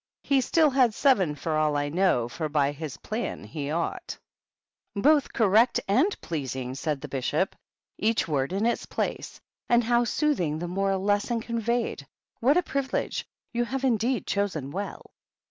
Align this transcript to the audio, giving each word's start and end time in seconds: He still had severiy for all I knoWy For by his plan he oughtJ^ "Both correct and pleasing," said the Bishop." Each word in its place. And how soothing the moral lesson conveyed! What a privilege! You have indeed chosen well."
He 0.23 0.41
still 0.41 0.71
had 0.71 0.93
severiy 0.93 1.37
for 1.37 1.55
all 1.55 1.77
I 1.77 1.91
knoWy 1.91 2.31
For 2.31 2.49
by 2.49 2.71
his 2.71 2.97
plan 2.97 3.43
he 3.43 3.65
oughtJ^ 3.67 4.17
"Both 4.95 5.31
correct 5.31 5.79
and 5.87 6.19
pleasing," 6.21 6.73
said 6.73 7.01
the 7.01 7.07
Bishop." 7.07 7.55
Each 7.99 8.27
word 8.27 8.51
in 8.51 8.65
its 8.65 8.87
place. 8.87 9.39
And 9.69 9.83
how 9.83 10.05
soothing 10.05 10.57
the 10.57 10.67
moral 10.67 11.03
lesson 11.03 11.39
conveyed! 11.39 12.07
What 12.39 12.57
a 12.57 12.63
privilege! 12.63 13.27
You 13.53 13.63
have 13.65 13.83
indeed 13.83 14.25
chosen 14.25 14.71
well." 14.71 15.11